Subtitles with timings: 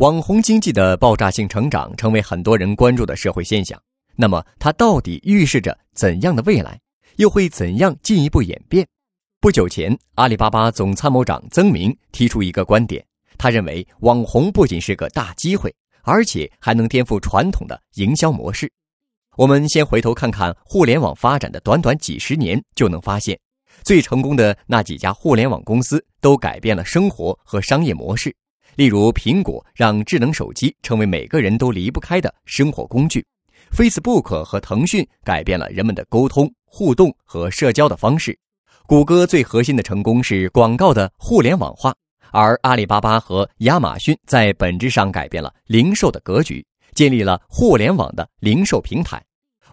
[0.00, 3.78] 网红经济的爆炸性成长成为很多人关注的社会现象。
[4.16, 6.80] 那么，它到底预示着怎样的未来？
[7.16, 8.86] 又会怎样进一步演变？
[9.42, 13.04] 不久前，阿里巴巴总参谋长曾明提出一个观点，
[13.36, 18.72] 他认为网红不仅是个大机会，而且还能颠覆传统的营销模式。
[19.36, 23.38] 我们先回头看看互联网发展的短短几十年，就能发现，
[23.82, 28.34] 最成功的那几家互联网公司都改变了生活和商业模式。
[28.76, 33.24] 例如，苹果让智能手机成为每个人都离不开的生活工具
[33.72, 38.38] ；Facebook 和腾讯改变了人们的沟通、互动和社交的方式。
[38.86, 41.94] 谷歌最核心的成功是广告的互联网化，
[42.32, 46.64] 而阿里巴巴和亚马逊在本质上改变了零售的格局，
[46.94, 49.22] 建立了互联网的零售平台。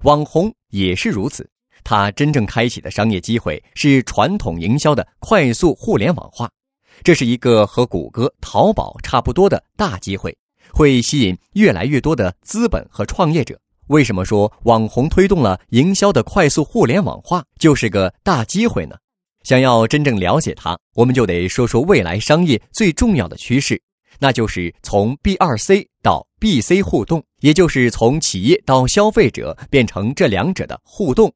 [0.03, 1.50] 网红也是如此，
[1.84, 6.48] 它真正开启的商业机会是传统营销的快速互联网化，
[7.04, 10.36] 这是一个和谷歌、淘宝差不多的大机会，
[10.72, 13.60] 会吸引越来越多的资本和创业者。
[13.88, 18.95] 为什么说网红推动了营销的快速互联网化就是个大机会呢？
[19.44, 23.82] 想要真正了解它，我们就得说说未来商业最重要的趋势，
[24.20, 31.34] 那就是从 B 二 C 到 B C 互动，也就是从企业到消费者变成这两者的互动。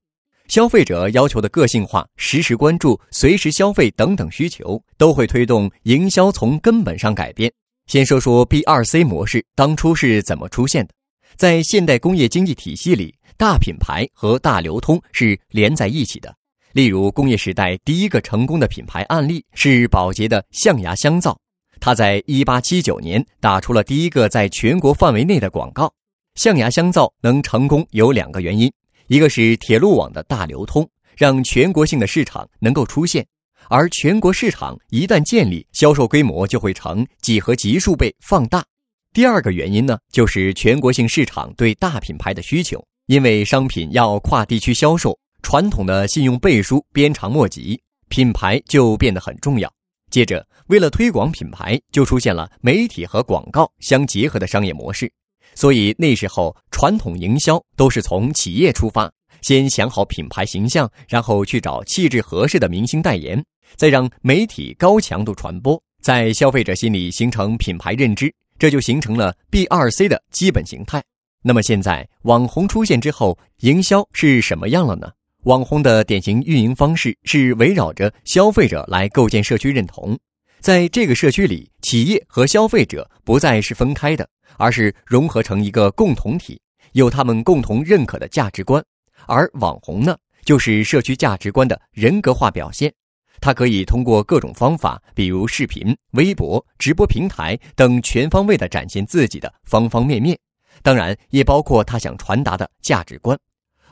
[0.52, 7.50] 消费者要求的个性化、实时关注、随时消费等等需求，都会推动营销从根本上改变。
[7.86, 10.94] 先说说 B 二 C 模式当初是怎么出现的，
[11.38, 16.36] 在现代工业经济体系里，大品牌和大流通是连在一起的。
[16.74, 21.40] 例如，工业时代第一个成功的品牌案例是宝洁的象牙香皂，
[21.80, 25.90] 它在1879年打出了第一个在全国范围内的广告。
[26.36, 28.72] 象牙香皂能成功有两个原因，
[29.12, 33.28] 一个是铁路网的大流通，让全国性的市场能够出现，
[33.68, 38.64] 而全国市场一旦建立，销售规模就会成几何级数倍放大。
[39.12, 45.20] 第二个原因呢，就是全国性市场对大品牌的需求，因为商品要跨地区销售。
[45.42, 47.78] 传统的信用背书鞭长莫及，
[48.08, 49.70] 品牌就变得很重要。
[50.10, 55.12] 接着，为了推广品牌，就出现了媒体和广告相结合的商业模式。
[55.56, 63.44] 所以那时候，传统营销都是从企业出发，先想好品牌形象，然后去找气质合适的明星代言，
[63.76, 71.04] 再让媒体高强度传播，在消费者心里形成品牌认知，这就形成了 B 二 C 的基本形态。
[71.44, 75.12] 那么现在网红出现之后，营销是什么样了呢？
[75.46, 80.16] 网红的典型运营方式是围绕着消费者来构建社区认同，
[80.60, 86.60] 在这个社区里，企业和消费者不再是分开的，而是融合成一个共同体，
[86.94, 88.84] 有他们共同认可的价值观。
[89.28, 92.92] 而网红呢，就是社区价值观的人格化表现。
[93.40, 100.38] 它可以通过各种方法，比如视频、微博、直播平台等，全方位的展现自己的方方面面，
[100.84, 103.36] 当然也包括他想传达的价值观。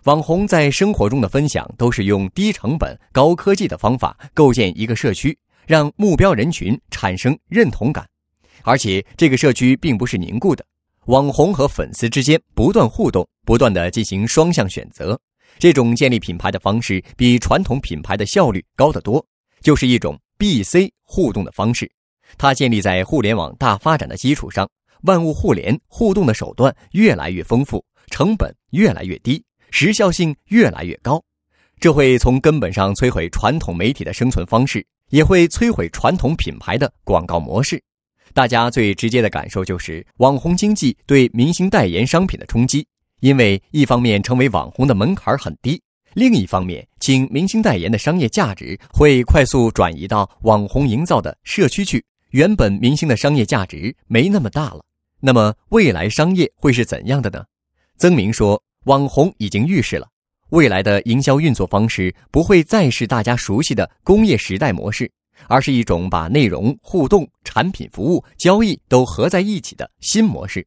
[0.04, 8.08] 网红在生活中的分享都是用低成本、高科技的方法构建一个社区，让目标人群产生认同感，
[8.64, 10.66] 而且这个社区并不是凝固的，
[11.06, 15.20] 网红和粉丝之间不断互动，不断的进行双向选择。
[15.58, 19.26] 这种建立品牌的方式比传统品牌的效率高得多，
[19.62, 21.90] 就是一种 B C 互动的方式。
[22.38, 24.70] 它建立在互联网大发展的基础上，
[25.02, 29.44] 万物互联，互动的手段越来越丰富，成本越来越低。
[29.72, 31.22] 时效性越来越高，
[31.80, 37.82] 这会从根本上摧毁传统媒体的生存方式，也会摧毁传统品牌的广告模式。
[38.34, 42.86] 大家最直接的感受就是网红经济对明星代言商品的冲击，
[43.20, 45.82] 因为一方面成为网红的门槛很低，
[46.14, 54.84] 另一方面请明星代言的商业价值会快速转移到网红营造的社区去，原本明星的商业价值没那么大了。
[55.20, 57.44] 那么未来商业会是怎样的呢？
[57.98, 58.62] 曾明说。
[58.86, 60.08] 网红已经预示了，
[60.52, 65.12] 未来的营销运作方式不会再是大家熟悉的工业时代模式，
[65.48, 70.66] 而是一种把内容、互动、产品、服务、交易都合在一起的新模式。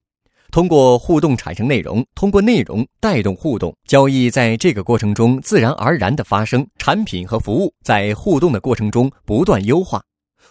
[0.51, 10.03] 通过互动产生内容，通过内容带动互动，交易在这个过程中自然而然的发生，产品和服务在互动的过程中不断优化。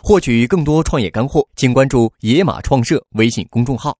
[0.01, 3.95] 获取更多创业干货，请关注“野马创社”微信公众号。